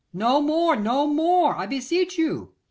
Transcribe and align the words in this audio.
'No 0.13 0.41
more, 0.41 0.75
no 0.75 1.05
more! 1.05 1.55
I 1.55 1.67
beseech 1.67 2.17
you. 2.17 2.55